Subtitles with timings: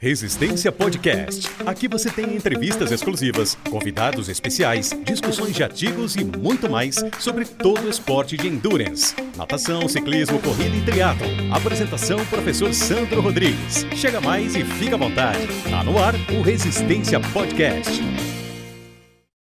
[0.00, 1.48] Resistência Podcast.
[1.66, 7.84] Aqui você tem entrevistas exclusivas, convidados especiais, discussões de artigos e muito mais sobre todo
[7.84, 9.16] o esporte de endurance.
[9.36, 11.26] Natação, ciclismo, corrida e triatlo.
[11.52, 13.84] Apresentação professor Sandro Rodrigues.
[13.96, 15.44] Chega mais e fica à vontade.
[15.68, 18.00] Tá no ar o Resistência Podcast.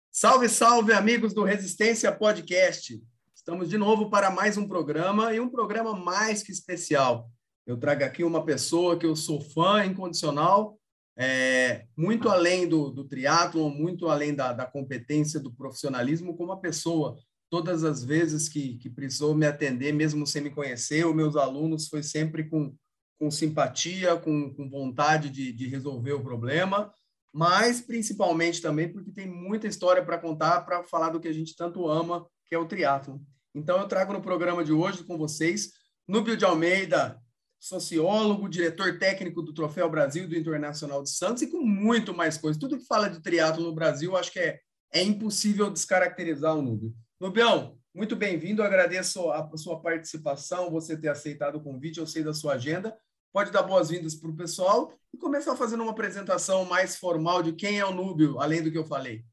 [0.10, 2.98] Salve, salve amigos do Resistência Podcast.
[3.36, 7.30] Estamos de novo para mais um programa e um programa mais que especial.
[7.66, 10.80] Eu trago aqui uma pessoa que eu sou fã incondicional,
[11.18, 16.60] é, muito além do, do triatlon, muito além da, da competência, do profissionalismo, como uma
[16.60, 17.18] pessoa.
[17.50, 21.88] Todas as vezes que, que precisou me atender, mesmo sem me conhecer, os meus alunos
[21.88, 22.76] foi sempre com,
[23.18, 26.94] com simpatia, com, com vontade de, de resolver o problema,
[27.34, 31.56] mas principalmente também porque tem muita história para contar, para falar do que a gente
[31.56, 33.20] tanto ama, que é o triatlon.
[33.54, 35.72] Então eu trago no programa de hoje com vocês
[36.08, 37.20] Núbio de Almeida,
[37.66, 42.60] sociólogo, diretor técnico do Troféu Brasil do Internacional de Santos e com muito mais coisas.
[42.60, 44.60] Tudo que fala de triatlo no Brasil, acho que é,
[44.94, 46.94] é impossível descaracterizar o Núbio.
[47.20, 52.36] Nubião, muito bem-vindo, agradeço a, sua participação, você ter aceitado o convite, eu sei da
[52.36, 52.96] sua agenda.
[53.34, 57.80] Pode dar boas-vindas para o pessoal e começar fazendo uma apresentação mais formal de quem
[57.80, 59.26] é o Núbio, além do que eu falei.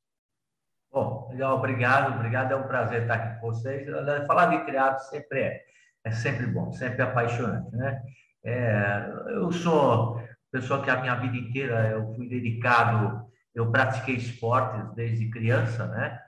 [0.90, 3.86] Bom, legal, obrado, obrigado, é um prazer estar aqui com vocês.
[4.26, 5.71] Falar de triatlo sempre é,
[6.04, 8.02] é sempre bom, sempre apaixonante, né?
[8.44, 14.94] É, eu sou pessoa que a minha vida inteira eu fui dedicado, eu pratiquei esportes
[14.94, 16.20] desde criança, né?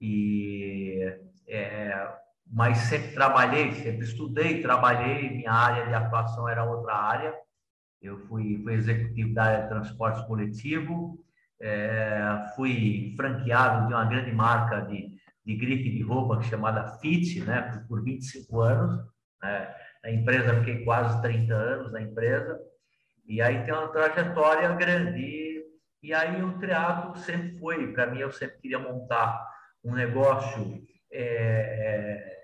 [0.00, 1.00] E
[1.46, 2.14] é,
[2.46, 5.30] mas sempre trabalhei, sempre estudei, trabalhei.
[5.30, 7.34] Minha área de atuação era outra área.
[8.02, 11.18] Eu fui, fui executivo da área de transporte coletivo,
[11.60, 15.13] é, fui franqueado de uma grande marca de,
[15.44, 17.84] de grife de roupa chamada Fit, né?
[17.88, 19.04] Por 25 anos.
[19.42, 19.74] Né?
[20.04, 22.60] na empresa, fiquei quase 30 anos na empresa,
[23.26, 25.18] e aí tem uma trajetória grande.
[25.18, 25.64] E,
[26.02, 29.42] e aí o teatro sempre foi, para mim, eu sempre queria montar
[29.82, 32.36] um negócio é,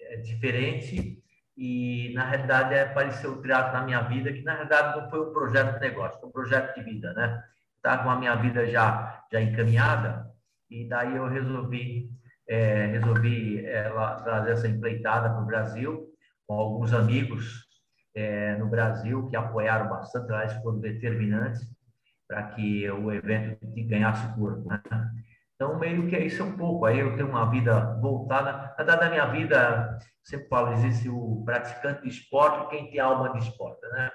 [0.00, 1.18] é, é, diferente,
[1.56, 5.32] e na realidade apareceu o teatro na minha vida, que na realidade não foi um
[5.32, 7.42] projeto de negócio, foi um projeto de vida, né?
[7.76, 10.30] Estava com a minha vida já, já encaminhada,
[10.70, 12.10] e daí eu resolvi,
[12.48, 13.90] é, resolvi é,
[14.24, 16.08] trazer essa empreitada para o Brasil,
[16.46, 17.66] com alguns amigos
[18.14, 21.60] é, no Brasil que apoiaram bastante, eles foram determinantes
[22.28, 23.58] para que o evento
[23.88, 24.68] ganhasse corpo.
[24.68, 24.82] Né?
[25.54, 26.84] Então, meio que é isso um pouco.
[26.84, 28.74] Aí eu tenho uma vida voltada.
[28.78, 33.38] Na na minha vida, sempre falo, existe o praticante de esporte quem tem alma de
[33.38, 34.10] esporte, né?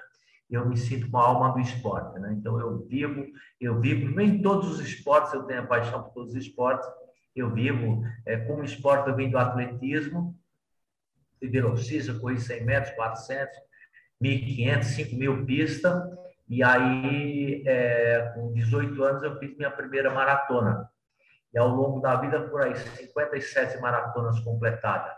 [0.50, 2.34] Eu me sinto com a alma do esporte, né?
[2.38, 3.24] Então, eu vivo,
[3.60, 6.86] eu vivo, nem todos os esportes, eu tenho a paixão por todos os esportes,
[7.38, 10.38] eu vivo, é, como esporte, eu vim do atletismo,
[11.40, 13.56] de velocista, corri 100 metros, 400,
[14.22, 16.18] 1.500, 5.000 pista.
[16.48, 20.88] E aí, é, com 18 anos, eu fiz minha primeira maratona.
[21.52, 25.12] E ao longo da vida, por aí, 57 maratonas completadas.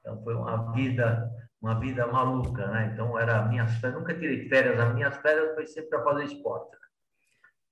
[0.00, 1.30] Então, foi uma vida
[1.60, 2.90] uma vida maluca, né?
[2.92, 6.76] Então, era minhas férias, nunca tirei férias, as minhas férias foi sempre para fazer esporte.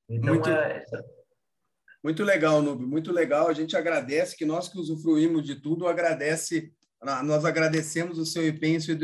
[0.09, 0.85] Então, muito, é...
[2.03, 3.49] muito legal, Nube, muito legal.
[3.49, 6.73] A gente agradece que nós que usufruímos de tudo, agradece
[7.25, 8.95] nós agradecemos o seu empenho e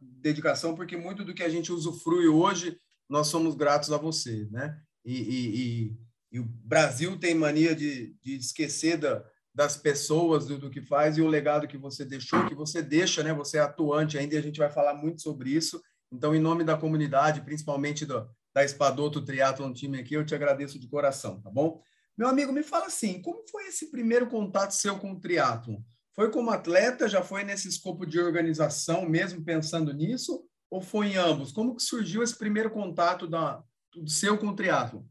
[0.00, 2.76] dedicação, porque muito do que a gente usufrui hoje,
[3.08, 4.78] nós somos gratos a você, né?
[5.04, 5.96] E, e, e,
[6.32, 11.18] e o Brasil tem mania de, de esquecer da, das pessoas, do, do, que faz,
[11.18, 13.34] e o legado que você deixou, que você deixa, né?
[13.34, 15.82] Você é atuante ainda, e a gente vai falar muito sobre isso.
[16.12, 20.78] Então, em nome da comunidade, principalmente do, da Espadoto Triathlon Time aqui, eu te agradeço
[20.78, 21.82] de coração, tá bom?
[22.20, 25.78] Meu amigo, me fala assim, como foi esse primeiro contato seu com o triatlon?
[26.14, 31.16] Foi como atleta, já foi nesse escopo de organização, mesmo pensando nisso, ou foi em
[31.16, 31.50] ambos?
[31.50, 33.62] Como que surgiu esse primeiro contato da,
[33.94, 35.02] do seu com o triatlo?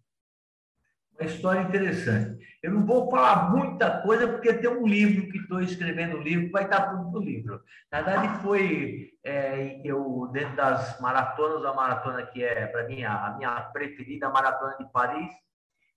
[1.20, 2.46] Uma história interessante.
[2.62, 6.52] Eu não vou falar muita coisa, porque tem um livro que estou escrevendo o livro,
[6.52, 7.60] vai estar tudo no livro.
[7.92, 13.34] Na verdade, foi é, eu, dentro das maratonas, a maratona que é, para mim, a
[13.36, 15.32] minha preferida, a maratona de Paris,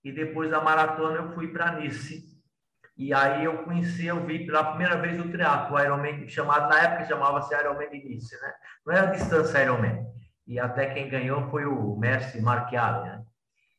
[0.05, 2.33] e depois da maratona eu fui para Nice,
[2.97, 6.81] e aí eu conheci, eu vi pela primeira vez o triatlo, o Ironman, chamado na
[6.81, 8.53] época chamava-se Ironman de início, né?
[8.87, 10.07] Não era distância Ironman.
[10.47, 13.23] E até quem ganhou foi o mestre Marchiali, né?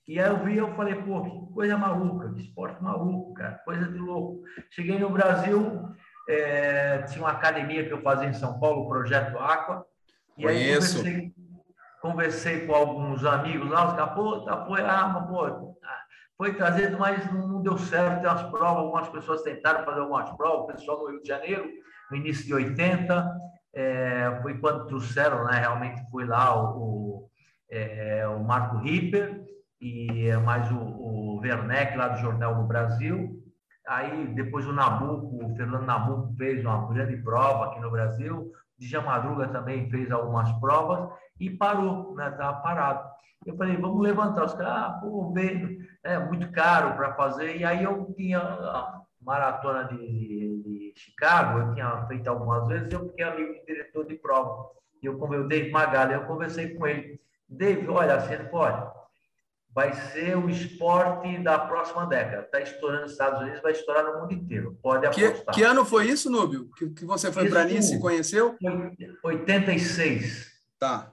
[0.07, 3.85] E aí eu vi, eu falei, pô, que coisa maluca, que esporte maluco, cara, coisa
[3.85, 4.43] de louco.
[4.71, 5.87] Cheguei no Brasil,
[6.27, 9.85] é, tinha uma academia que eu fazia em São Paulo, o Projeto Aqua.
[10.37, 10.97] E Conheço.
[10.97, 11.33] aí conversei,
[12.01, 15.77] conversei com alguns amigos lá, os caras, pô, tá, foi, ah, mas, pô,
[16.37, 18.23] foi trazido, mas não, deu certo.
[18.23, 21.69] Umas provas, algumas pessoas tentaram fazer algumas provas, o pessoal no Rio de Janeiro,
[22.11, 23.31] no início de 80,
[23.73, 25.59] é, foi quando trouxeram, né?
[25.59, 27.29] Realmente foi lá o, o
[27.73, 29.43] é, o Marco Ripper
[29.81, 33.41] e mais o, o Werneck, lá do Jornal do Brasil.
[33.87, 38.51] Aí, depois o Nabuco, o Fernando Nabuco fez uma grande prova aqui no Brasil.
[38.87, 41.09] Djalma Madruga também fez algumas provas
[41.39, 42.29] e parou, né?
[42.29, 43.09] Estava parado.
[43.45, 44.45] Eu falei, vamos levantar.
[44.45, 47.57] Os caras, ah, pô, bem, é muito caro para fazer.
[47.57, 52.91] E aí eu tinha a maratona de, de, de, Chicago, eu tinha feito algumas vezes,
[52.91, 54.69] eu fiquei amigo do diretor de prova.
[55.01, 57.19] Eu, como eu Dave Magalha, eu conversei com ele.
[57.47, 59.02] Dave, olha, você pode.
[59.73, 62.43] Vai ser o esporte da próxima década.
[62.43, 64.77] Está estourando nos Estados Unidos, vai estourar no mundo inteiro.
[64.81, 65.45] Pode apostar.
[65.45, 66.69] Que, que ano foi isso, Núbio?
[66.77, 68.55] Que, que você foi para Nice e conheceu?
[69.23, 70.51] 86.
[70.77, 71.11] Tá.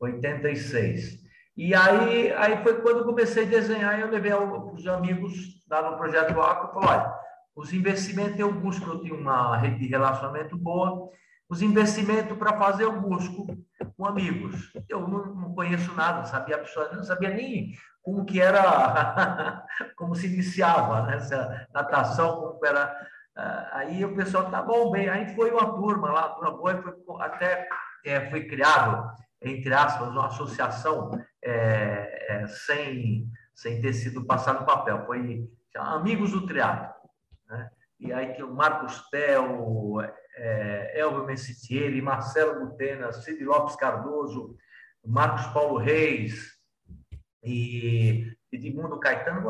[0.00, 1.18] 86.
[1.56, 5.96] E aí, aí foi quando eu comecei a desenhar, eu levei os amigos lá no
[5.96, 7.14] Projeto Aqua e falei, olha,
[7.56, 11.10] os investimentos eu busco, eu tenho uma rede de relacionamento boa,
[11.48, 13.46] os investimentos para fazer eu busco
[13.96, 14.72] com amigos.
[14.88, 16.62] Eu não, não conheço nada, não sabia
[16.92, 17.72] não sabia nem
[18.02, 19.66] como que era,
[19.96, 22.94] como se iniciava né, essa natação, como era.
[23.36, 26.92] Ah, aí o pessoal, tá bom, bem, aí foi uma turma lá, uma boa, foi,
[27.20, 27.68] até
[28.04, 31.10] é, foi criado entre aspas, uma associação
[31.42, 35.04] é, é, sem, sem ter sido passado no papel.
[35.06, 36.92] Foi Amigos do Triatlo.
[37.48, 37.70] Né?
[38.00, 40.00] E aí tinha o Marcos Tel,
[40.38, 44.56] é, Elvio Messitieri, Marcelo Butena, Cid Lopes Cardoso,
[45.04, 46.56] Marcos Paulo Reis
[47.42, 49.42] e Edmundo Caetano,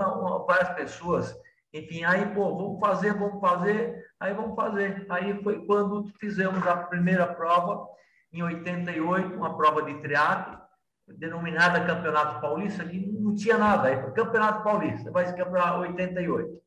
[0.47, 1.35] várias pessoas.
[1.73, 5.07] Enfim, aí, pô, vamos fazer, vamos fazer, aí vamos fazer.
[5.11, 7.87] Aí foi quando fizemos a primeira prova,
[8.33, 10.59] em 88, uma prova de triatlo,
[11.07, 16.63] denominada Campeonato Paulista, que não tinha nada, aí foi Campeonato Paulista, vai Campeonato 88.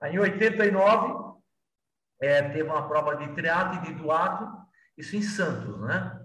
[0.00, 1.31] Aí, em 89,
[2.22, 4.48] é, teve uma prova de triatlo e de duato,
[4.96, 6.20] isso em Santos, né?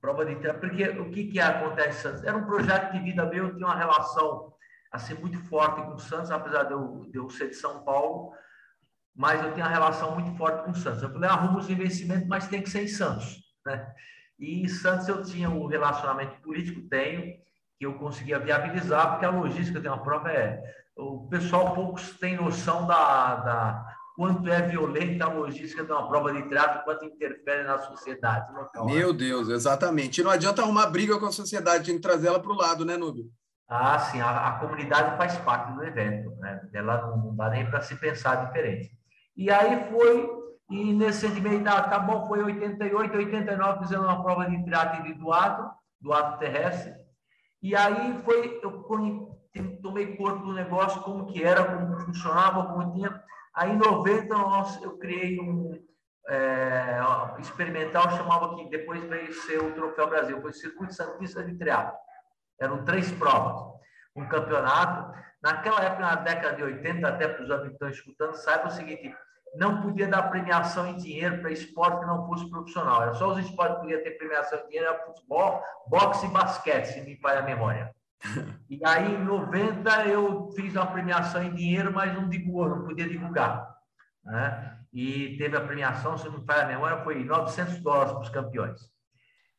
[0.00, 2.24] Prova de triatlo, porque o que, que acontece em Santos?
[2.24, 4.52] Era um projeto de vida meu, eu tinha uma relação
[4.90, 8.32] assim muito forte com Santos, apesar de eu, de eu ser de São Paulo,
[9.14, 11.02] mas eu tenho uma relação muito forte com Santos.
[11.02, 13.38] Eu falei, arruma os investimentos, mas tem que ser em Santos.
[13.64, 13.94] Né?
[14.38, 17.36] E em Santos eu tinha o um relacionamento político, tenho,
[17.78, 20.60] que eu conseguia viabilizar, porque a logística de uma prova é.
[20.96, 26.32] O pessoal poucos têm noção da, da quanto é violenta a logística de uma prova
[26.32, 28.86] de trato, quanto interfere na sociedade local.
[28.86, 28.94] Né?
[28.94, 30.20] Meu Deus, exatamente.
[30.20, 32.84] E não adianta arrumar briga com a sociedade, tem que trazer ela para o lado,
[32.84, 33.26] né, Núbio?
[33.68, 36.60] Ah, sim, a, a, comunidade faz parte do evento, né?
[36.72, 38.90] Ela não, não dá nem para se pensar diferente.
[39.36, 40.36] E aí foi
[40.68, 45.14] e nesse sentimento, tá, tá bom, foi 88, 89, fizemos uma prova de triatlo de
[45.14, 45.70] doado,
[46.00, 46.92] doado terrestre.
[47.62, 48.84] E aí foi, eu
[49.82, 53.22] tomei corpo do negócio, como que era, como funcionava, como tinha.
[53.56, 54.34] Aí em 90
[54.82, 55.72] eu criei um
[56.28, 57.00] é,
[57.38, 61.96] experimental, chamava que depois veio ser o Troféu Brasil, foi o Circuito Santista de Triatlo.
[62.60, 63.62] Eram três provas,
[64.14, 65.16] um campeonato.
[65.42, 68.70] Naquela época, na década de 80, até para os amigos que estão escutando, saiba o
[68.70, 69.14] seguinte,
[69.54, 73.02] não podia dar premiação em dinheiro para esporte que não fosse profissional.
[73.02, 76.86] Era só os esportes que podiam ter premiação em dinheiro, era futebol, boxe e basquete,
[76.86, 77.94] se me falha a memória.
[78.68, 83.08] E aí, em 90, eu fiz uma premiação em dinheiro, mas não divulgou, não podia
[83.08, 83.74] divulgar.
[84.24, 84.78] Né?
[84.92, 88.28] E teve a premiação, se não me falha a memória, foi 900 dólares para os
[88.28, 88.80] campeões.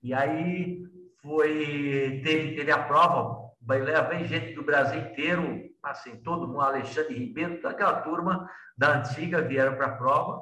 [0.03, 0.83] E aí,
[1.21, 7.61] foi, teve, teve a prova, levei gente do Brasil inteiro, assim, todo mundo, Alexandre Ribeiro,
[7.61, 10.41] toda aquela turma da antiga vieram para a prova.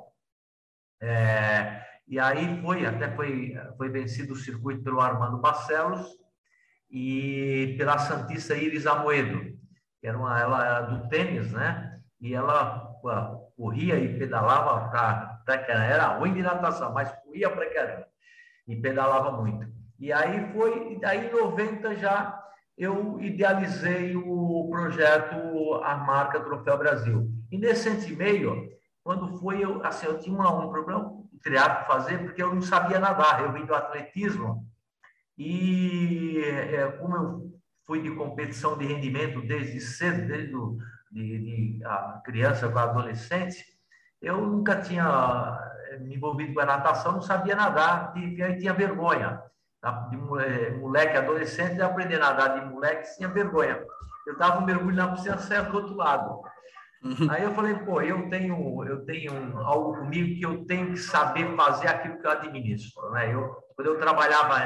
[1.01, 6.07] É, e aí foi, até foi, foi vencido o circuito pelo Armando Barcelos
[6.95, 9.53] e pela Santista Iris Amoedo,
[9.99, 11.99] que era uma, ela era do tênis, né?
[12.21, 12.89] E ela
[13.57, 18.07] corria e pedalava para era ruim de natação, mas corria para caramba
[18.65, 19.67] e pedalava muito.
[19.99, 22.41] E aí foi, daí em 90 já
[22.77, 27.29] eu idealizei o projeto A Marca Troféu Brasil.
[27.51, 28.69] E nesse meio,
[29.03, 31.11] quando foi, eu, assim, eu tinha um, um problema
[31.43, 33.41] criado para fazer, porque eu não sabia nadar.
[33.41, 34.65] Eu vim do atletismo
[35.37, 37.51] e é, como eu
[37.85, 40.77] fui de competição de rendimento desde cedo, desde do,
[41.11, 43.63] de, de a criança com a adolescente,
[44.21, 45.57] eu nunca tinha
[45.89, 49.39] eh, me envolvido com a natação, não sabia nadar e aí tinha vergonha
[50.09, 53.79] de moleque, adolescente, de aprender a nadar de moleque, tinha vergonha.
[54.25, 56.41] Eu dava um mergulho na piscina, saia do outro lado.
[57.03, 57.29] Uhum.
[57.29, 61.55] Aí eu falei, pô, eu tenho, eu tenho algo comigo que eu tenho que saber
[61.55, 63.11] fazer aquilo que eu administro.
[63.11, 63.31] Né?
[63.31, 64.57] Eu, quando eu trabalhava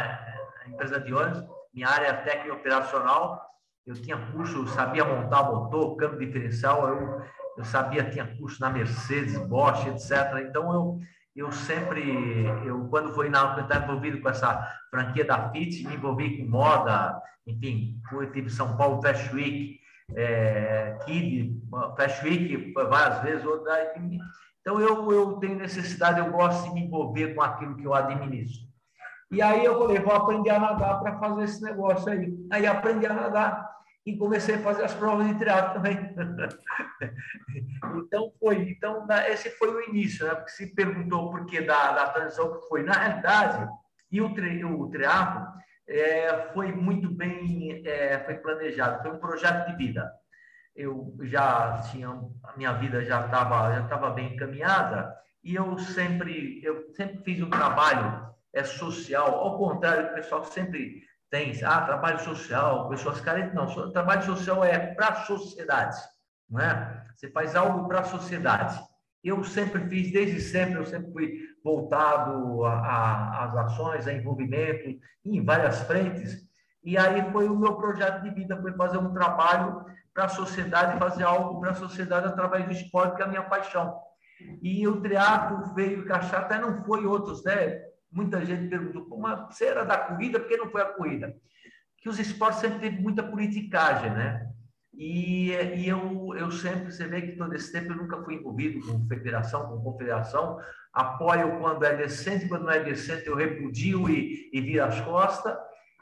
[0.69, 3.41] empresa de ônibus, minha área técnica operacional,
[3.85, 7.21] eu tinha curso, sabia montar motor, câmbio diferencial, eu,
[7.57, 10.45] eu sabia, tinha curso na Mercedes, Bosch, etc.
[10.47, 10.99] Então, eu,
[11.35, 16.38] eu sempre, eu quando fui na estava envolvido com essa franquia da FIT, me envolvi
[16.38, 19.79] com moda, enfim, fui, tive São Paulo Fashion Week,
[20.15, 21.59] é, Kid,
[21.97, 23.93] Fashion Week várias vezes, outra,
[24.61, 28.68] então eu, eu tenho necessidade, eu gosto de me envolver com aquilo que eu administro.
[29.31, 32.33] E aí eu falei, vou aprender a nadar para fazer esse negócio aí.
[32.51, 33.69] Aí aprendi a nadar
[34.05, 35.98] e comecei a fazer as provas de triatlo também.
[38.05, 40.33] então foi, então esse foi o início, né?
[40.33, 43.69] Porque se perguntou por que da, da transição que foi na realidade
[44.12, 45.48] e o, tri, o triatlo
[45.88, 50.12] é, foi muito bem é, foi planejado, foi um projeto de vida.
[50.75, 56.62] Eu já tinha a minha vida já estava já estava bem encaminhada e eu sempre
[56.63, 62.20] eu sempre fiz um trabalho é social, ao contrário do pessoal sempre tem, ah, trabalho
[62.20, 65.98] social, pessoas carentes, não, trabalho social é para a sociedade,
[66.50, 67.06] não é?
[67.15, 68.79] Você faz algo para a sociedade.
[69.24, 75.82] Eu sempre fiz, desde sempre, eu sempre fui voltado às ações, a envolvimento em várias
[75.82, 76.50] frentes,
[76.84, 80.98] e aí foi o meu projeto de vida, foi fazer um trabalho para a sociedade,
[80.98, 84.00] fazer algo para a sociedade através do esporte, que é a minha paixão.
[84.62, 87.88] E o triatlo veio encaixar, até não foi outros, né?
[88.11, 91.35] Muita gente perguntou, como você era da corrida, por que não foi a corrida?
[91.97, 94.49] Que os esportes sempre teve muita politicagem, né?
[94.93, 98.85] E, e eu, eu sempre, você vê que todo esse tempo eu nunca fui envolvido
[98.85, 100.59] com federação, com confederação,
[100.91, 105.57] apoio quando é decente, quando não é decente eu repudio e, e viro as costas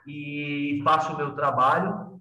[0.08, 2.20] e faço o meu trabalho.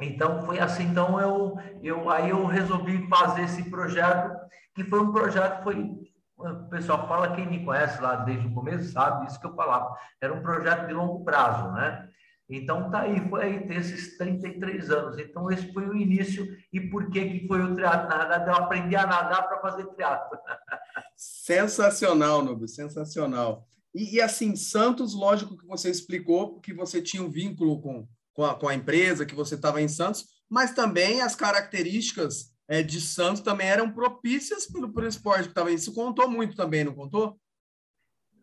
[0.00, 4.34] Então foi assim, então eu, eu aí eu resolvi fazer esse projeto,
[4.74, 5.90] que foi um projeto foi
[6.38, 9.96] o pessoal fala, quem me conhece lá desde o começo sabe isso que eu falava.
[10.20, 12.08] Era um projeto de longo prazo, né?
[12.48, 15.18] Então tá aí, foi aí ter esses 33 anos.
[15.18, 18.08] Então esse foi o início e por que que foi o triatlo?
[18.08, 20.38] Na verdade, eu aprendi a nadar para fazer triatlo.
[21.16, 23.66] Sensacional, Nubio, sensacional.
[23.92, 28.44] E, e, assim, Santos, lógico que você explicou que você tinha um vínculo com, com,
[28.44, 33.00] a, com a empresa, que você estava em Santos, mas também as características é, de
[33.00, 37.40] Santos também eram propícias pelo, pelo esporte que estava Isso contou muito também, não contou?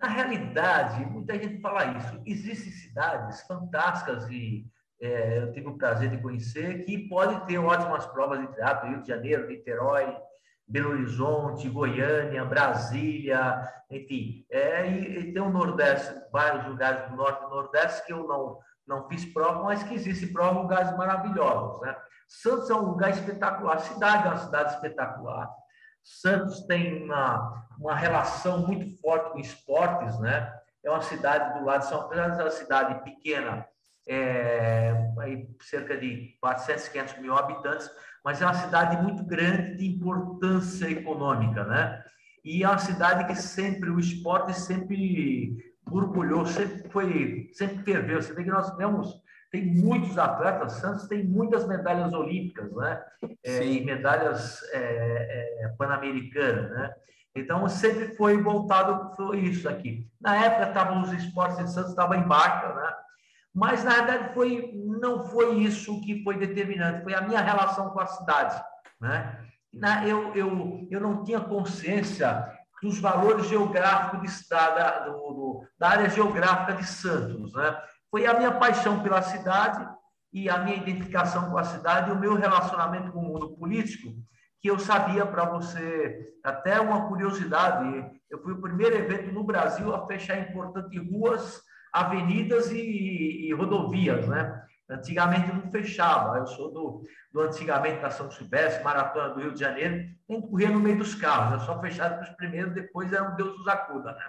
[0.02, 2.22] Na realidade, muita gente fala isso.
[2.26, 4.66] Existem cidades fantásticas e
[5.00, 9.02] é, eu tive o prazer de conhecer que podem ter ótimas provas de teatro, Rio
[9.02, 10.16] de Janeiro, Niterói,
[10.68, 14.46] Belo Horizonte, Goiânia, Brasília, enfim.
[14.50, 18.58] É, e, e, tem o Nordeste, vários lugares do Norte e Nordeste que eu não,
[18.88, 21.96] não fiz prova, mas que existem provas em lugares maravilhosos, né?
[22.28, 25.50] Santos é um lugar espetacular, a cidade é uma cidade espetacular.
[26.04, 30.52] Santos tem uma, uma relação muito forte com esportes, né?
[30.84, 33.66] É uma cidade do lado de São Paulo, é uma cidade pequena,
[34.08, 34.94] é,
[35.62, 37.90] cerca de 400, 500 mil habitantes,
[38.24, 42.04] mas é uma cidade muito grande de importância econômica, né?
[42.44, 48.22] E é uma cidade que sempre, o esporte sempre borbulhou, sempre foi, sempre ferveu.
[48.22, 49.24] Você vê que nós temos
[49.56, 53.02] tem muitos atletas, Santos tem muitas medalhas olímpicas, né?
[53.44, 56.94] É, e medalhas é, é, pan-americanas, né?
[57.34, 60.10] Então, sempre foi voltado para isso aqui.
[60.20, 62.94] Na época, estavam os esportes de Santos, estava em baixa, né?
[63.54, 68.00] Mas, na verdade, foi, não foi isso que foi determinante, foi a minha relação com
[68.02, 68.62] a cidade,
[69.00, 69.40] né?
[69.74, 72.46] Na, eu, eu, eu não tinha consciência
[72.82, 77.76] dos valores geográficos de, da, do, do, da área geográfica de Santos, né?
[78.12, 79.88] foi a minha paixão pela cidade
[80.32, 84.14] e a minha identificação com a cidade e o meu relacionamento com o mundo político,
[84.62, 89.94] que eu sabia para você, até uma curiosidade, eu fui o primeiro evento no Brasil
[89.94, 91.62] a fechar importantes ruas,
[91.94, 94.62] avenidas e, e rodovias, né?
[94.90, 96.38] Antigamente não fechava.
[96.38, 100.48] Eu sou do, do antigamente da São Silvestre, Maratona do Rio de Janeiro, tem que
[100.48, 101.62] correr no meio dos carros.
[101.62, 104.26] É só fechado para os primeiros, depois era um Deus nos acuda, né?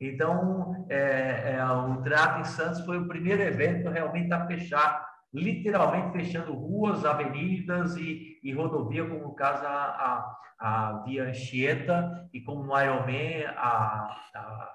[0.00, 6.10] Então, é, é, o Trato em Santos foi o primeiro evento realmente a fechar, literalmente
[6.10, 12.40] fechando ruas, avenidas e, e rodovia, como no caso a, a, a Via Anchieta e
[12.40, 14.74] como no Ironman a, a, a,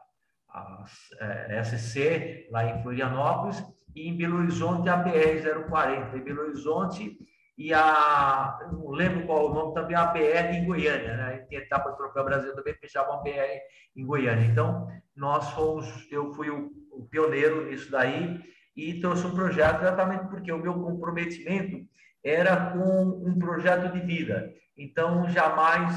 [0.53, 0.85] a
[1.19, 3.61] é, SC, lá em Florianópolis,
[3.97, 6.15] e em Belo Horizonte a BR-040.
[6.15, 7.17] Em Belo Horizonte
[7.57, 11.45] e a, não lembro qual o nome, também a BR em Goiânia, né?
[11.49, 13.59] Tem etapa do Troféu Brasil também fechava uma BR
[13.95, 14.45] em Goiânia.
[14.45, 18.39] Então, nós fomos, eu fui o, o pioneiro nisso daí
[18.75, 21.83] e trouxe um projeto exatamente porque o meu comprometimento
[22.23, 24.53] era com um projeto de vida.
[24.77, 25.95] Então, jamais,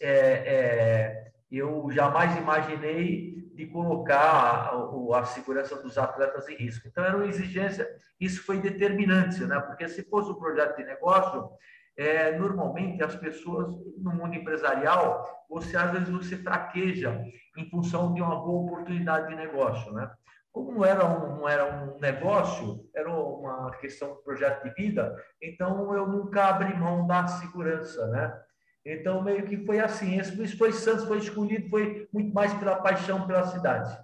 [0.00, 6.88] é, é, eu jamais imaginei de colocar a, a, segurança dos atletas em risco.
[6.88, 7.88] Então, era uma exigência,
[8.20, 9.60] isso foi determinante, né?
[9.60, 11.50] porque se fosse um projeto de negócio,
[11.96, 17.22] é, normalmente as pessoas no mundo empresarial, você às vezes você fraqueja
[17.56, 20.10] em função de uma boa oportunidade de negócio, né?
[20.52, 25.14] Como não era um, não era um negócio, era uma questão de projeto de vida,
[25.40, 28.34] então eu nunca abri mão da segurança, né?
[28.84, 30.18] Então, meio que foi assim.
[30.18, 33.98] Esse foi Santos foi escolhido, foi muito mais pela paixão pela cidade.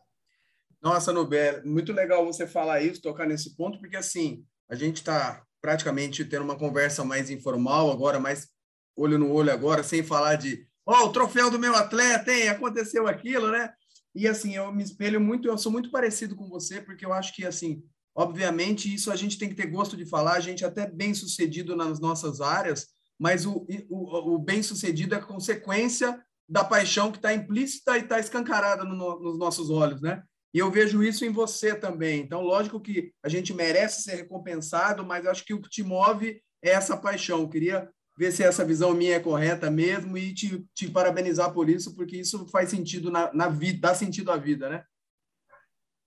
[0.83, 5.43] Nossa, Nubé, muito legal você falar isso, tocar nesse ponto, porque assim, a gente está
[5.61, 8.49] praticamente tendo uma conversa mais informal agora, mais
[8.95, 12.49] olho no olho agora, sem falar de, ó, oh, o troféu do meu atleta, hein?
[12.49, 13.73] Aconteceu aquilo, né?
[14.15, 17.35] E assim, eu me espelho muito, eu sou muito parecido com você, porque eu acho
[17.35, 17.83] que assim,
[18.15, 21.13] obviamente, isso a gente tem que ter gosto de falar, a gente é até bem
[21.13, 22.87] sucedido nas nossas áreas,
[23.19, 28.19] mas o, o, o bem sucedido é consequência da paixão que está implícita e está
[28.19, 30.23] escancarada no, nos nossos olhos, né?
[30.55, 32.21] E eu vejo isso em você também.
[32.21, 36.41] Então, lógico que a gente merece ser recompensado, mas acho que o que te move
[36.63, 37.41] é essa paixão.
[37.41, 41.69] Eu queria ver se essa visão minha é correta mesmo e te, te parabenizar por
[41.69, 44.85] isso, porque isso faz sentido na, na vida, dá sentido à vida, né?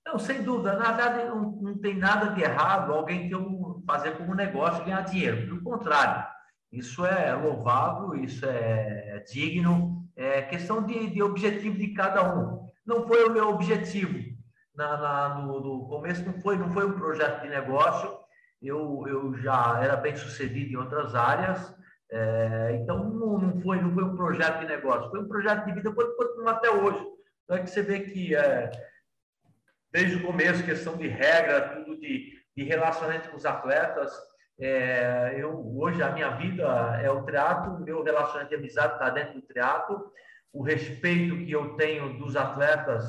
[0.08, 0.74] Não, sem dúvida.
[0.74, 5.02] Na verdade, não, não tem nada de errado alguém ter um, fazer como negócio ganhar
[5.02, 5.46] dinheiro.
[5.46, 6.28] Pelo contrário,
[6.72, 12.68] isso é louvável, isso é digno, é questão de, de objetivo de cada um.
[12.86, 14.20] Não foi o meu objetivo
[14.76, 18.18] na, na no, no, começo, não foi, não foi um projeto de negócio.
[18.62, 21.74] Eu, eu já era bem sucedido em outras áreas,
[22.12, 25.74] é, então não, não, foi, não foi um projeto de negócio, foi um projeto de
[25.74, 27.06] vida, continuar até hoje.
[27.44, 28.70] Então é que você vê que é,
[29.92, 34.12] desde o começo, questão de regra, tudo de, de relacionamento com os atletas,
[34.60, 36.64] é, eu, hoje a minha vida
[37.02, 40.12] é o teatro, meu relacionamento de amizade está dentro do teatro,
[40.52, 43.06] o respeito que eu tenho dos atletas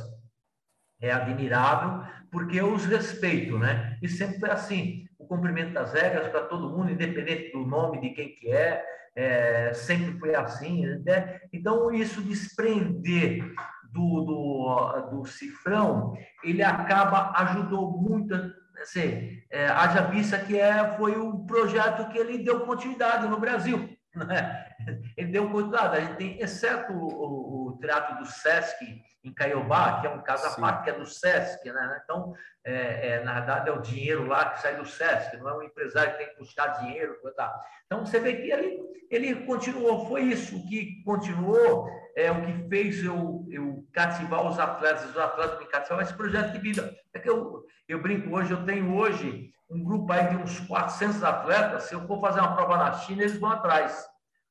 [1.00, 3.98] é admirável, porque eu os respeito, né?
[4.00, 8.10] E sempre foi assim, o cumprimento das regras para todo mundo, independente do nome de
[8.10, 8.84] quem que é,
[9.16, 11.40] é sempre foi assim, né?
[11.52, 13.42] Então, isso desprender
[13.90, 16.14] do, do, do cifrão,
[16.44, 18.34] ele acaba, ajudou muito
[18.82, 23.88] assim, é, haja vista que é, foi o projeto que ele deu continuidade no Brasil.
[24.12, 24.69] Né?
[25.16, 25.96] Ele deu continuidade.
[25.96, 30.22] A gente tem, exceto o, o, o Teatro do Sesc, em Caiobá, que é um
[30.22, 32.00] caso à parte, que é do Sesc, né?
[32.02, 35.58] Então, é, é, na verdade, é o dinheiro lá que sai do Sesc, não é
[35.58, 37.16] um empresário que tem que buscar dinheiro.
[37.36, 37.54] Tá?
[37.86, 43.04] Então, você vê que ele, ele continuou, foi isso que continuou, é o que fez
[43.04, 46.94] eu, eu cativar os atletas, os atletas me cativar esse projeto de vida.
[47.12, 51.22] É que eu, eu brinco hoje, eu tenho hoje um grupo aí de uns 400
[51.22, 54.09] atletas, se eu for fazer uma prova na China, eles vão atrás.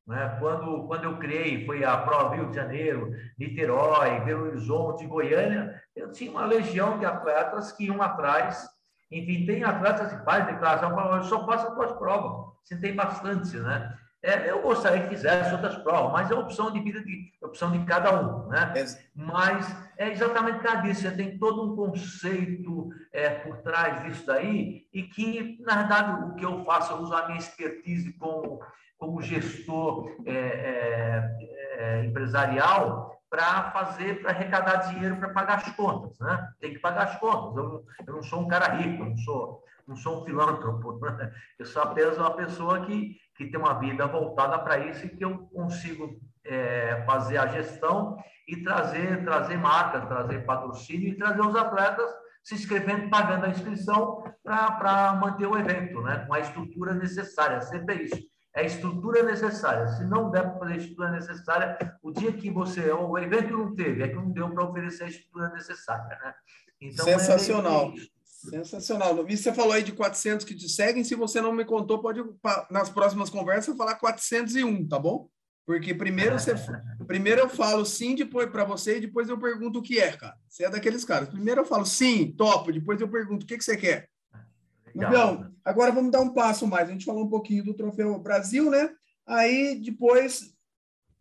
[0.10, 0.38] Né?
[0.40, 6.12] Quando, quando eu criei, foi a prova Rio de Janeiro, Niterói, Belo Horizonte, Goiânia, eu
[6.12, 8.68] tinha uma legião de atletas que iam atrás.
[9.12, 12.54] Enfim, tem atletas que fazem declaração, falam, eu só faço as tuas provas.
[12.64, 13.96] Você tem bastante, né?
[14.22, 17.86] É, eu gostaria que fizesse outras provas, mas é opção de vida, de, opção de
[17.86, 18.74] cada um, né?
[18.76, 18.86] É.
[19.16, 24.88] Mas é exatamente por disso, você tem todo um conceito é, por trás disso daí,
[24.92, 28.60] e que, na verdade, o que eu faço, eu uso a minha expertise como
[29.00, 31.36] como gestor é, é,
[31.78, 36.52] é, empresarial para fazer, para arrecadar dinheiro para pagar as contas, né?
[36.60, 37.56] Tem que pagar as contas.
[37.58, 41.32] Eu, eu não sou um cara rico, eu não sou, não sou um filântropo, né?
[41.58, 45.24] eu sou apenas uma pessoa que, que tem uma vida voltada para isso e que
[45.24, 51.56] eu consigo é, fazer a gestão e trazer, trazer marca, trazer patrocínio e trazer os
[51.56, 52.12] atletas
[52.44, 56.26] se inscrevendo, pagando a inscrição para manter o evento, né?
[56.26, 57.62] com a estrutura necessária.
[57.62, 59.88] Sempre é isso é a estrutura necessária.
[59.90, 62.92] Se não der para fazer a estrutura necessária, o dia que você.
[62.92, 66.18] O evento não teve, é que não deu para oferecer a estrutura necessária.
[66.24, 66.34] Né?
[66.82, 67.94] Então, Sensacional.
[67.96, 69.16] É Sensacional.
[69.26, 71.04] Você falou aí de 400 que te seguem.
[71.04, 72.24] Se você não me contou, pode,
[72.72, 75.30] nas próximas conversas, falar 401, tá bom?
[75.66, 76.56] Porque primeiro, você,
[77.06, 80.36] primeiro eu falo sim depois para você e depois eu pergunto o que é, cara.
[80.48, 81.30] Você é daqueles caras.
[81.30, 82.72] Primeiro eu falo sim, topo.
[82.72, 84.10] Depois eu pergunto o que, que você quer.
[84.96, 86.90] Então, agora vamos dar um passo mais.
[86.90, 88.90] A gente falou um pouquinho do Troféu Brasil, né?
[89.28, 90.54] Aí depois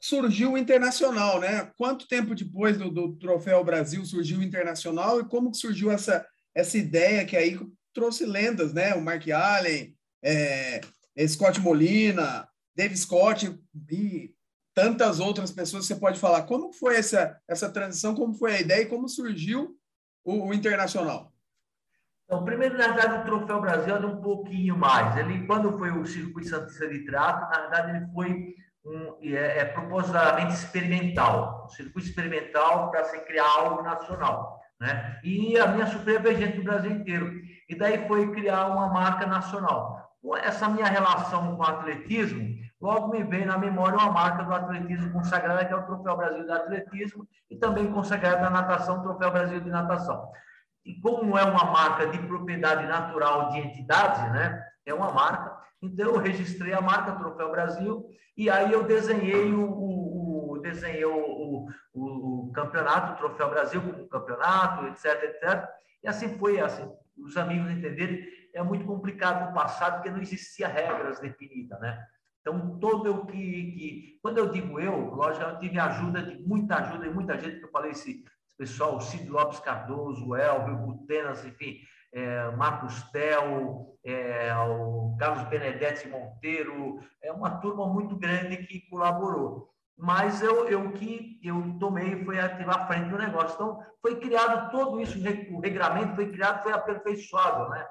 [0.00, 1.70] surgiu o Internacional, né?
[1.76, 6.26] Quanto tempo depois do, do Troféu Brasil surgiu o Internacional e como que surgiu essa,
[6.54, 7.58] essa ideia que aí
[7.92, 8.94] trouxe lendas, né?
[8.94, 10.80] O Mark Allen, é,
[11.26, 13.58] Scott Molina, Dave Scott
[13.90, 14.32] e
[14.72, 16.44] tantas outras pessoas que você pode falar.
[16.44, 19.76] Como foi essa, essa transição, como foi a ideia e como surgiu
[20.24, 21.32] o, o Internacional?
[22.28, 25.16] Então, primeiro, na verdade, o Troféu Brasil era um pouquinho mais.
[25.16, 29.64] Ele, quando foi o Circuito Santista de Trato, na verdade, ele foi um, é, é
[29.64, 31.64] propositalmente experimental.
[31.64, 34.60] Um circuito experimental para se criar algo nacional.
[34.78, 35.18] Né?
[35.24, 37.32] E a minha surpresa é gente do Brasil inteiro.
[37.66, 40.12] E daí foi criar uma marca nacional.
[40.42, 45.12] Essa minha relação com o atletismo logo me vem na memória uma marca do atletismo
[45.12, 49.60] consagrada, que é o Troféu Brasil de Atletismo, e também consagrada da natação, Troféu Brasil
[49.60, 50.30] de Natação.
[50.88, 54.66] E como é uma marca de propriedade natural de entidade, né?
[54.86, 59.70] É uma marca, então eu registrei a marca Troféu Brasil e aí eu desenhei o,
[59.70, 65.68] o, o desenhei o, o, o, campeonato, o Troféu Brasil como campeonato, etc, etc.
[66.02, 70.68] E assim foi, assim, os amigos entenderem, é muito complicado no passado porque não existia
[70.68, 72.02] regras definidas, né?
[72.40, 76.76] Então, todo o que, que, Quando eu digo eu, lógico, eu tive ajuda de muita
[76.76, 78.24] ajuda e muita gente que eu falei, esse
[78.58, 81.78] pessoal, Cid Lopes Cardoso, Elvio, Butenas, enfim,
[82.12, 89.70] é, Marcos Tel, é, o Carlos Benedetti Monteiro, é uma turma muito grande que colaborou.
[89.96, 93.54] Mas eu, eu que eu tomei foi ativar a frente do negócio.
[93.54, 95.18] Então, foi criado todo isso,
[95.52, 97.86] o regramento foi criado, foi aperfeiçoado, né?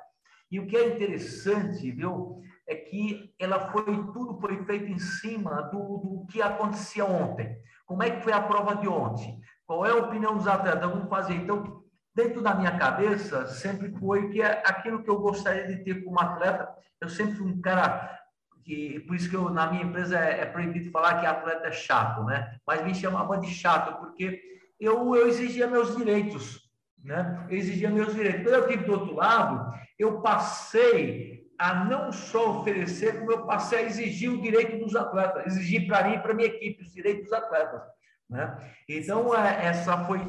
[0.49, 5.63] E o que é interessante, viu, é que ela foi tudo foi feito em cima
[5.63, 7.58] do, do que acontecia ontem.
[7.86, 9.39] Como é que foi a prova de ontem?
[9.67, 10.89] Qual é a opinião dos atletas?
[10.89, 11.34] Vamos fazer.
[11.34, 11.84] Então,
[12.15, 16.19] dentro da minha cabeça, sempre foi que é aquilo que eu gostaria de ter como
[16.19, 16.73] atleta.
[17.01, 18.17] Eu sempre fui um cara
[18.63, 21.71] que, por isso que eu, na minha empresa é, é proibido falar que atleta é
[21.71, 22.58] chato, né?
[22.65, 24.41] Mas me chamava de chato, porque
[24.80, 26.62] eu, eu exigia meus direitos,
[27.03, 27.45] né?
[27.49, 28.43] Eu exigia meus direitos.
[28.43, 33.80] Quando eu tive do outro lado, eu passei a não só oferecer, como eu passei
[33.80, 37.25] a exigir o direito dos atletas, exigir para mim e para minha equipe os direitos
[37.25, 37.82] dos atletas.
[38.30, 38.74] Né?
[38.90, 40.20] Então, é, essa foi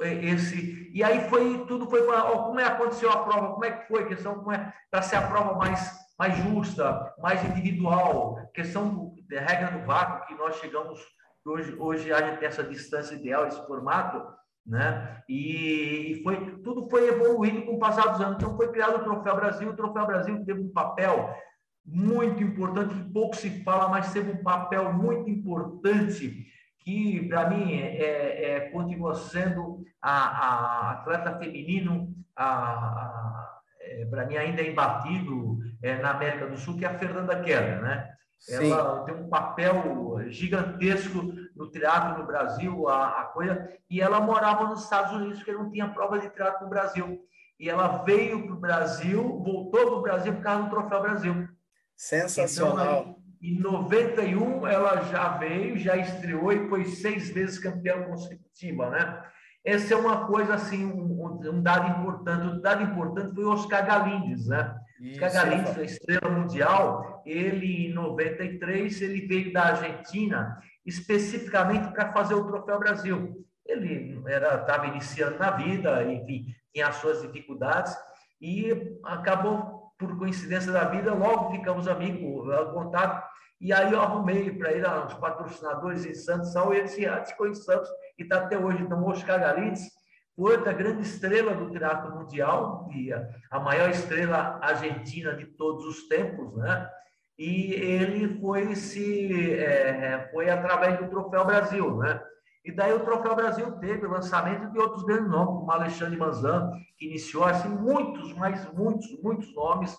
[0.00, 0.90] é, esse.
[0.92, 4.06] E aí foi tudo foi ó, como é aconteceu a prova, como é que foi,
[4.06, 9.78] questão como é para ser a prova mais, mais justa, mais individual, questão da regra
[9.78, 11.00] do vácuo, que nós chegamos,
[11.44, 14.22] hoje, hoje a gente tem essa distância ideal, esse formato,
[14.66, 15.22] né?
[15.28, 18.36] E, e, foi tudo foi evoluindo com o passar dos anos.
[18.36, 19.68] Então foi criado o Troféu Brasil.
[19.68, 21.34] O Troféu Brasil teve um papel
[21.84, 26.46] muito importante que pouco se fala, mas teve um papel muito importante
[26.84, 32.14] que para mim é, é, é, continua sendo a, a atleta feminino,
[33.80, 37.40] é, para mim ainda é imbatível é, na América do Sul, que é a Fernanda
[37.40, 38.08] Keller, né?
[38.38, 38.72] Sim.
[38.72, 44.64] Ela tem um papel gigantesco no teatro no Brasil, a, a coisa, e ela morava
[44.64, 47.20] nos Estados Unidos, porque não tinha prova de teatro no Brasil.
[47.60, 51.48] E ela veio para o Brasil, voltou para o Brasil por causa do Troféu Brasil.
[51.94, 53.00] Sensacional.
[53.00, 59.20] Então, em 91 ela já veio, já estreou e foi seis vezes campeã consecutiva, né?
[59.64, 62.46] Essa é uma coisa assim, um, um dado importante.
[62.46, 64.76] O dado importante foi o Oscar Galindes, né?
[65.00, 72.12] Isso, Oscar Galindes, a estrela mundial, ele em 93 ele veio da Argentina especificamente para
[72.12, 73.44] fazer o Troféu Brasil.
[73.66, 77.96] Ele era estava iniciando na vida, enfim, tinha as suas dificuldades
[78.40, 84.72] e acabou por coincidência da vida, logo ficamos amigos, contato e aí eu arrumei para
[84.72, 87.88] ele os patrocinadores em Santos, são eles se ficou em Santos
[88.18, 88.82] e está até hoje.
[88.82, 89.88] Então, Oscar Galitz
[90.34, 96.08] foi outra grande estrela do teatro mundial, e a maior estrela argentina de todos os
[96.08, 96.90] tempos, né?
[97.38, 102.20] E ele foi se é, foi através do Troféu Brasil, né?
[102.64, 106.70] E daí o Troféu Brasil teve o lançamento de outros grandes nomes, como Alexandre Manzan,
[106.96, 109.96] que iniciou assim muitos, mas muitos, muitos nomes.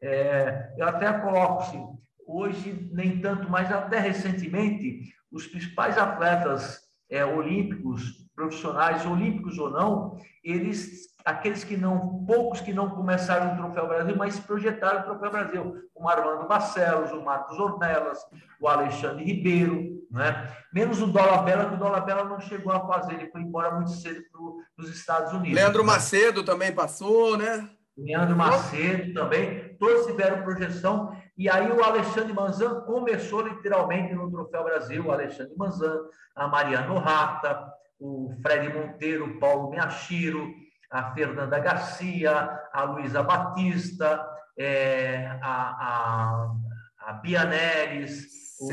[0.00, 1.84] É, eu até coloco assim,
[2.26, 10.16] hoje nem tanto, mas até recentemente, os principais atletas é, olímpicos, profissionais, olímpicos ou não,
[10.42, 15.30] eles, aqueles que não, poucos que não começaram no Troféu Brasil, mas projetaram o Troféu
[15.30, 18.18] Brasil, o Armando Barcelos, o Marcos Ornelas,
[18.60, 20.48] o Alexandre Ribeiro, né?
[20.72, 23.72] menos o Dola Bela, que o Dola Bela não chegou a fazer, ele foi embora
[23.72, 24.22] muito cedo
[24.76, 25.54] para os Estados Unidos.
[25.54, 27.68] Leandro Macedo também passou, né?
[27.96, 31.16] Leandro Macedo também, todos tiveram projeção.
[31.36, 36.00] E aí o Alexandre Manzan começou literalmente no Troféu Brasil, o Alexandre Manzan,
[36.34, 40.48] a Mariano Rata, o Fred Monteiro, o Paulo Miachiro,
[40.90, 44.24] a Fernanda Garcia, a Luísa Batista,
[44.56, 46.54] é, a, a,
[47.00, 48.66] a Bia Neres, o,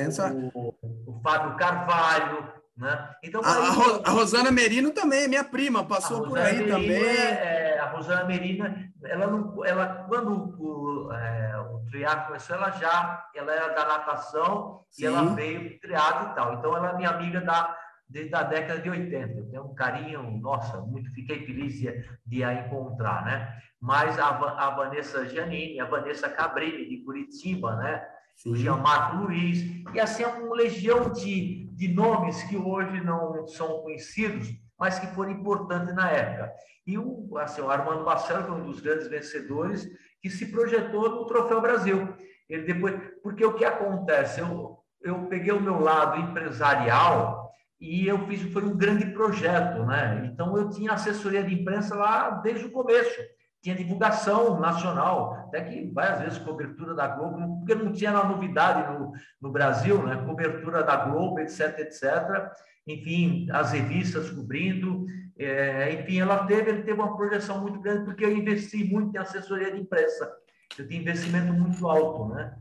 [0.53, 3.09] o Fábio Carvalho, né?
[3.23, 7.03] Então, a, a, Rosana Merino também, minha prima, passou por aí Merino também.
[7.03, 8.65] É, a Rosana Merino,
[9.03, 14.83] ela, não, ela quando o, é, o triatlo começou, ela já ela era da natação
[14.89, 15.03] Sim.
[15.03, 16.53] e ela veio triatlo e tal.
[16.53, 17.77] Então, ela é minha amiga da,
[18.09, 19.37] desde a década de 80.
[19.37, 23.57] Eu tenho um carinho, nossa, muito fiquei feliz de, de a encontrar, né?
[23.79, 28.05] Mas a, a Vanessa Giannini, a Vanessa Cabrini, de Curitiba, né?
[28.35, 28.69] Sim.
[28.69, 29.59] o Luiz,
[29.93, 35.07] e assim é uma legião de, de nomes que hoje não são conhecidos, mas que
[35.07, 36.51] foram importantes na época.
[36.87, 39.87] E o, assim, o Armando Marcelo foi um dos grandes vencedores
[40.21, 42.13] que se projetou no Troféu Brasil.
[42.49, 44.41] Ele depois, porque o que acontece?
[44.41, 50.29] Eu, eu peguei o meu lado empresarial e eu fiz foi um grande projeto, né?
[50.31, 53.19] Então eu tinha assessoria de imprensa lá desde o começo,
[53.61, 58.91] tinha divulgação nacional, até que várias vezes cobertura da Globo, porque não tinha uma novidade
[58.91, 60.15] no, no Brasil, né?
[60.25, 62.51] Cobertura da Globo, etc, etc.
[62.87, 65.05] Enfim, as revistas cobrindo,
[65.37, 69.71] é, enfim, ela teve, teve uma projeção muito grande porque eu investi muito em assessoria
[69.71, 70.31] de imprensa.
[70.77, 72.55] Eu tinha investimento muito alto, né?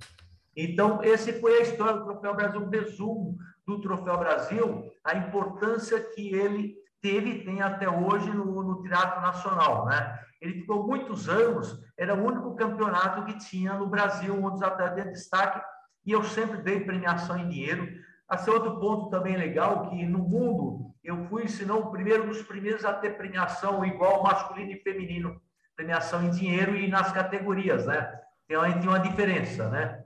[0.55, 5.99] Então, esse foi a história do Troféu Brasil, um resumo do Troféu Brasil, a importância
[6.01, 10.19] que ele teve e tem até hoje no, no Teatro Nacional, né?
[10.41, 15.05] Ele ficou muitos anos, era o único campeonato que tinha no Brasil, onde os atletas
[15.05, 15.61] de destaque,
[16.05, 17.87] e eu sempre dei premiação em dinheiro.
[18.29, 22.43] Assim, outro ponto também legal, que no mundo, eu fui, se não o primeiro dos
[22.43, 25.41] primeiros a ter premiação igual masculino e feminino,
[25.77, 28.19] premiação em dinheiro e nas categorias, né?
[28.45, 30.03] Então, aí tem uma diferença, né?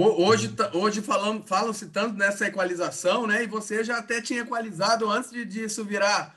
[0.00, 3.42] Hoje, hoje falam, falam-se tanto nessa equalização, né?
[3.42, 6.36] E você já até tinha equalizado antes de, disso virar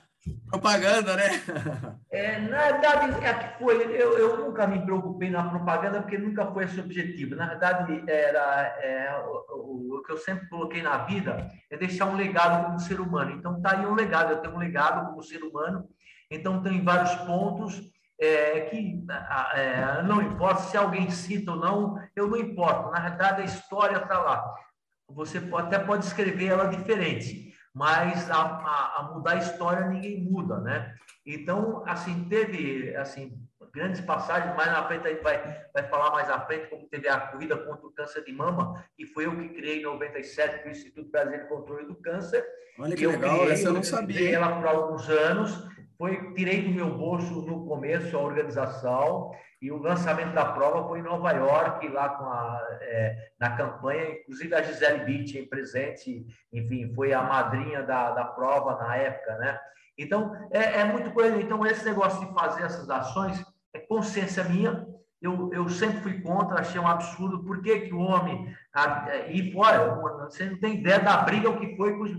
[0.49, 1.29] propaganda, né?
[2.13, 3.83] É, na verdade, é que foi.
[3.83, 7.37] Eu, eu nunca me preocupei na propaganda porque nunca foi esse objetivo.
[7.37, 12.17] Na verdade, era é, o, o, que eu sempre coloquei na vida é deixar um
[12.17, 13.31] legado como ser humano.
[13.31, 14.31] Então, tá aí um legado.
[14.31, 15.87] Eu tenho um legado como ser humano.
[16.29, 17.81] Então, tem vários pontos
[18.21, 19.03] é, que
[19.55, 22.91] é, não importa se alguém cita ou não, eu não importo.
[22.91, 24.55] Na verdade, a história está lá.
[25.09, 30.59] Você até pode escrever ela diferente, mas a, a, a, mudar a história ninguém muda,
[30.59, 30.93] né?
[31.25, 33.41] Então, assim, teve assim
[33.73, 37.07] grandes passagens, mais na frente a gente vai, vai falar mais à frente, como teve
[37.07, 40.67] a corrida contra o câncer de mama, que foi eu que criei em 97 para
[40.67, 42.45] o Instituto Brasileiro de Controle do Câncer.
[42.77, 44.29] Olha que legal, criei, essa eu não sabia.
[44.29, 45.67] Eu ela por alguns anos,
[46.01, 50.97] foi tirei do meu bolso no começo a organização e o lançamento da prova foi
[50.97, 56.91] em Nova York, lá com a, é, na campanha, inclusive a Gisele Bündchen presente, enfim,
[56.95, 59.59] foi a madrinha da, da prova na época, né?
[59.95, 61.39] Então, é, é muito coisa.
[61.39, 63.39] Então, esse negócio de fazer essas ações
[63.71, 64.83] é consciência minha.
[65.21, 67.43] Eu, eu sempre fui contra, achei um absurdo.
[67.43, 69.93] Por que, que o homem a, é, ir fora?
[70.23, 72.11] Você não tem ideia da briga que foi com os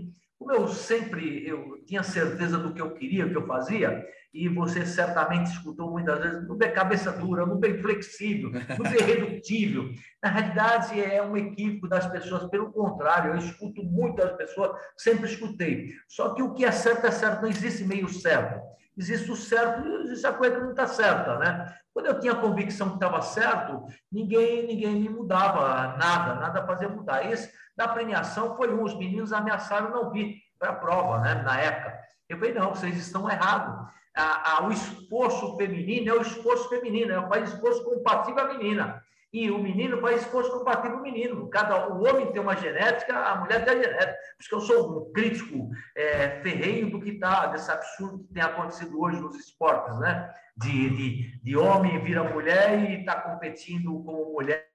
[0.43, 4.85] como eu sempre eu tinha certeza do que eu queria, que eu fazia, e você
[4.85, 9.89] certamente escutou muitas vezes, não é cabeça dura, não é flexível, não é redutível.
[10.21, 12.49] Na realidade, é um equívoco das pessoas.
[12.49, 15.93] Pelo contrário, eu escuto muitas pessoas, sempre escutei.
[16.07, 18.59] Só que o que é certo é certo, não existe meio certo.
[18.97, 21.73] Existe o certo e existe a coisa que não está certa, né?
[21.93, 26.89] Quando eu tinha a convicção que estava certo, ninguém ninguém me mudava nada, nada fazia
[26.89, 27.31] mudar.
[27.31, 31.59] Esse da premiação foi um, os meninos ameaçaram não vir para a prova, né, na
[31.59, 31.99] época.
[32.29, 33.91] Eu falei, não, vocês estão errados.
[34.15, 39.03] A, a, o esforço feminino é o esforço feminino, é o esforço compatível à menina.
[39.33, 41.49] E o menino faz esforço compatível ao menino.
[41.49, 44.13] Cada, o homem tem uma genética, a mulher tem a genética.
[44.13, 48.33] Por isso que eu sou um crítico é, ferreiro do que está, desse absurdo que
[48.33, 50.31] tem acontecido hoje nos esportes, né?
[50.55, 54.67] De, de, de homem vira mulher e está competindo como mulher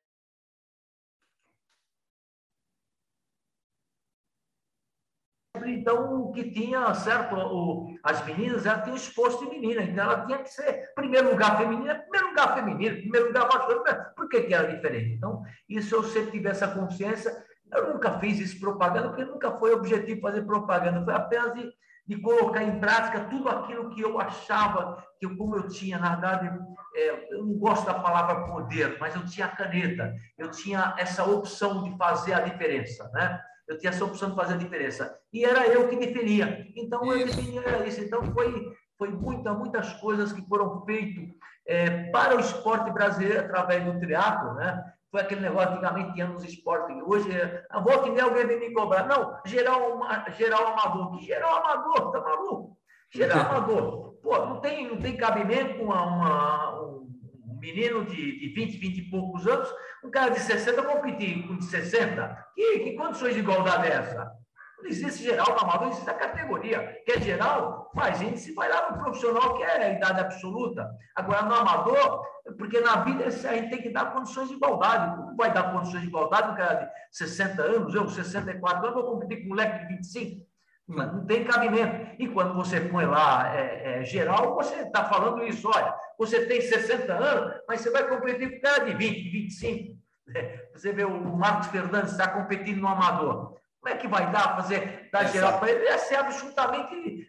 [5.70, 10.38] então, que tinha, certo, o, as meninas, ela tinha exposto de menina, então ela tinha
[10.38, 13.84] que ser primeiro lugar feminino, primeiro lugar feminino, primeiro lugar masculino,
[14.16, 15.14] por que, que era diferente?
[15.14, 17.32] Então, isso eu sempre tive essa consciência,
[17.72, 21.70] eu nunca fiz isso propaganda, porque nunca foi objetivo fazer propaganda, foi apenas de,
[22.06, 26.10] de colocar em prática tudo aquilo que eu achava, que eu, como eu tinha, na
[26.10, 26.58] verdade,
[26.94, 31.82] é, eu não gosto da palavra poder, mas eu tinha caneta, eu tinha essa opção
[31.82, 33.40] de fazer a diferença, né?
[33.68, 35.18] Eu tinha essa opção de fazer a diferença.
[35.32, 36.66] E era eu que definia.
[36.74, 38.00] Então, eu definia isso.
[38.00, 41.28] Então, foi, foi muita, muitas coisas que foram feitas
[41.66, 44.82] é, para o esporte brasileiro através do teatro, né?
[45.10, 48.74] Foi aquele negócio, antigamente tinha nos esportes, hoje é, a volta e alguém vem me
[48.74, 49.06] cobrar.
[49.06, 50.00] Não, geral,
[50.36, 51.12] geral amador.
[51.12, 52.12] Que geral amador?
[52.12, 52.78] Tá maluco?
[53.10, 54.14] Geral amador.
[54.22, 57.08] Pô, não tem, não tem cabimento uma, uma, um
[57.58, 59.68] menino de, de 20, 20 e poucos anos
[60.04, 62.46] um cara de 60 competir com de 60?
[62.54, 64.32] Que, que condições de igualdade é essa?
[64.78, 67.02] Não existe geral no amador, existe a categoria.
[67.04, 67.90] Quer geral?
[67.94, 70.88] Faz índice, vai lá no profissional, que é a idade absoluta.
[71.16, 72.24] Agora, no amador,
[72.56, 75.16] porque na vida a gente tem que dar condições de igualdade.
[75.16, 79.12] Como vai dar condições de igualdade um cara de 60 anos, eu, 64 anos, vou
[79.12, 80.46] competir com um moleque de 25?
[80.88, 82.16] Não tem cabimento.
[82.18, 85.68] E quando você põe lá é, é, geral, você está falando isso.
[85.68, 89.98] Olha, você tem 60 anos, mas você vai competir com o cara de 20, 25.
[90.74, 93.56] Você vê o Marcos Fernandes está competindo no amador.
[93.80, 95.86] Como é que vai dar fazer dar geral para ele?
[95.86, 97.26] É ser absolutamente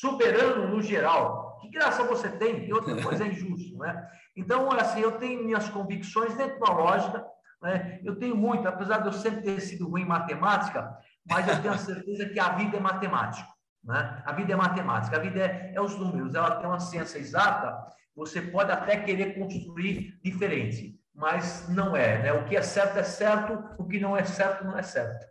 [0.00, 1.58] soberano no geral.
[1.60, 2.66] Que graça você tem?
[2.66, 4.06] E outra coisa é injusto, né?
[4.36, 7.24] Então, assim, eu tenho minhas convicções dentro da lógica.
[7.62, 8.00] Né?
[8.02, 10.96] Eu tenho muito, apesar de eu sempre ter sido ruim em matemática,
[11.26, 13.48] mas eu tenho a certeza que a vida é matemática.
[13.82, 14.22] Né?
[14.24, 17.76] A vida é matemática, a vida é, é os números, ela tem uma ciência exata,
[18.14, 22.22] você pode até querer construir diferente, mas não é.
[22.22, 22.32] Né?
[22.32, 25.26] O que é certo é certo, o que não é certo não é certo.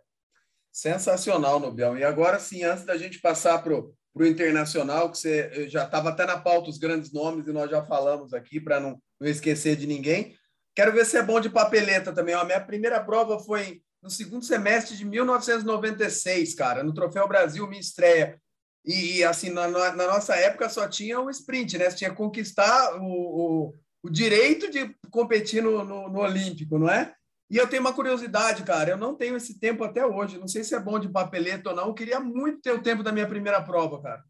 [0.72, 1.96] Sensacional, Nobel.
[1.96, 6.26] E agora sim, antes da gente passar para o internacional, que você já estava até
[6.26, 9.86] na pauta os grandes nomes e nós já falamos aqui para não, não esquecer de
[9.86, 10.36] ninguém.
[10.74, 12.34] Quero ver se é bom de papeleta também.
[12.34, 17.80] A minha primeira prova foi no segundo semestre de 1996, cara, no Troféu Brasil, minha
[17.80, 18.40] estreia.
[18.84, 21.90] E, assim, na, na, nossa época só tinha o sprint, né?
[21.90, 26.88] Você tinha que conquistar o, o, o direito de competir no, no, no Olímpico, não
[26.88, 27.14] é?
[27.50, 28.90] E eu tenho uma curiosidade, cara.
[28.90, 30.38] Eu não tenho esse tempo até hoje.
[30.38, 31.88] Não sei se é bom de papeleta ou não.
[31.88, 34.24] Eu queria muito ter o tempo da minha primeira prova, cara.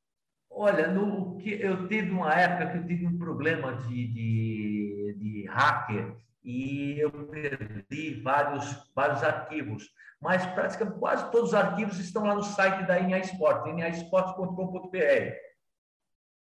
[0.50, 6.16] Olha, no, eu tive uma época que eu tive um problema de, de, de hacker
[6.42, 9.90] e eu perdi vários, vários arquivos.
[10.20, 14.90] Mas praticamente quase todos os arquivos estão lá no site da NA Sport, nasport.com.br.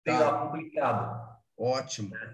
[0.04, 0.20] Tem tá.
[0.20, 1.34] lá publicado.
[1.58, 2.16] Ótimo.
[2.16, 2.34] É.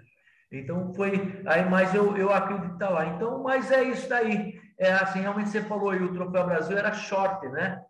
[0.52, 3.06] Então foi aí, mas eu, eu acredito estar tá lá.
[3.06, 4.60] Então, mas é isso daí.
[4.76, 7.80] É assim, realmente você falou aí, o Troféu Brasil era short, né?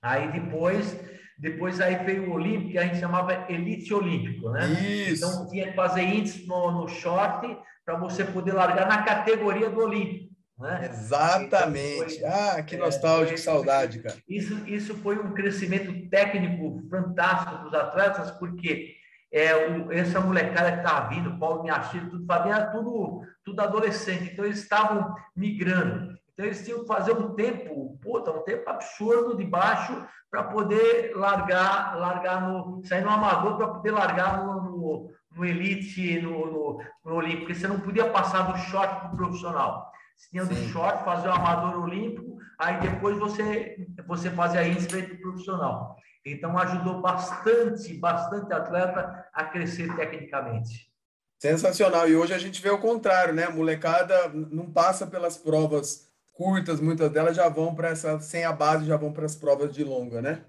[0.00, 0.98] Aí depois,
[1.36, 4.66] depois aí veio o Olímpico, que a gente chamava Elite Olímpico, né?
[4.68, 5.24] Isso.
[5.24, 7.46] Então tinha que fazer índice no, no short
[7.84, 10.32] para você poder largar na categoria do Olímpico.
[10.58, 10.88] Né?
[10.90, 12.18] Exatamente.
[12.18, 14.16] Então, foi, ah, que nostálgico, é, saudade, cara.
[14.28, 18.94] Isso, isso foi um crescimento técnico fantástico para os atletas, porque
[19.32, 24.30] é, o, essa molecada que estava vindo, Paulo Miachiro, tudo Fabinho, era tudo, tudo adolescente.
[24.32, 26.12] Então, eles estavam migrando.
[26.32, 31.14] Então, eles tinham que fazer um tempo, puta, um tempo absurdo de baixo para poder
[31.14, 36.84] largar, largar no, sair no amador para poder largar no, no, no elite, no, no,
[37.04, 37.46] no olímpico.
[37.46, 39.90] Porque você não podia passar do short para o profissional.
[40.16, 45.00] Você tinha do short, fazer o amador olímpico, aí depois você, você fazia isso para
[45.00, 45.96] o profissional.
[46.24, 50.92] Então, ajudou bastante, bastante atleta a crescer tecnicamente.
[51.40, 52.08] Sensacional.
[52.08, 53.46] E hoje a gente vê o contrário, né?
[53.46, 58.52] A molecada não passa pelas provas curtas, muitas delas já vão para essa, sem a
[58.52, 60.44] base, já vão para as provas de longa, né?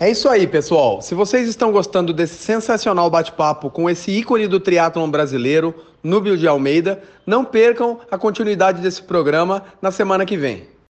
[0.00, 1.02] É isso aí, pessoal.
[1.02, 6.46] Se vocês estão gostando desse sensacional bate-papo com esse ícone do triatlon brasileiro, Núbio de
[6.46, 10.68] Almeida, não percam a continuidade desse programa na semana que vem.